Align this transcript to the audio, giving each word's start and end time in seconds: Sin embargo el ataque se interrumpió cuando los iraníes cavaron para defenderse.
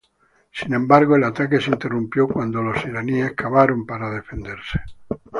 Sin 0.51 0.73
embargo 0.73 1.15
el 1.15 1.23
ataque 1.23 1.61
se 1.61 1.69
interrumpió 1.69 2.27
cuando 2.27 2.63
los 2.63 2.83
iraníes 2.85 3.33
cavaron 3.33 3.85
para 3.85 4.09
defenderse. 4.09 4.79